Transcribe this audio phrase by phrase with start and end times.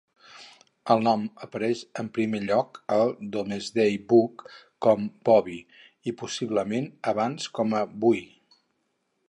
[0.93, 4.41] El nom apareix en primer lloc al Domesday Book
[4.87, 5.61] com "Bovi"
[6.13, 8.25] i possiblement abans con "Buui".